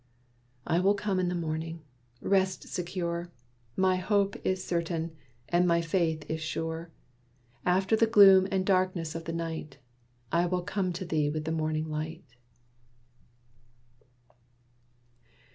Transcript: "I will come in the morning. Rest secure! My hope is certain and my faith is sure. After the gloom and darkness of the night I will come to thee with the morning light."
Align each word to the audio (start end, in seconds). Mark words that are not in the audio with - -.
"I 0.65 0.79
will 0.79 0.95
come 0.95 1.19
in 1.19 1.29
the 1.29 1.35
morning. 1.35 1.83
Rest 2.21 2.67
secure! 2.67 3.29
My 3.75 3.97
hope 3.97 4.35
is 4.43 4.63
certain 4.65 5.11
and 5.47 5.67
my 5.67 5.79
faith 5.81 6.27
is 6.27 6.41
sure. 6.41 6.89
After 7.67 7.95
the 7.95 8.07
gloom 8.07 8.47
and 8.49 8.65
darkness 8.65 9.13
of 9.13 9.25
the 9.25 9.31
night 9.31 9.77
I 10.31 10.47
will 10.47 10.63
come 10.63 10.91
to 10.93 11.05
thee 11.05 11.29
with 11.29 11.45
the 11.45 11.51
morning 11.51 11.87
light." 11.91 12.35